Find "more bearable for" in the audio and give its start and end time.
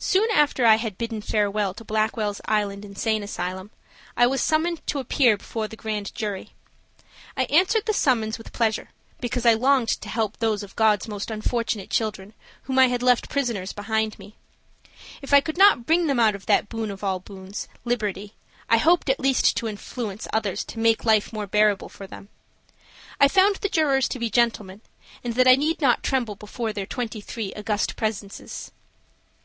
21.32-22.08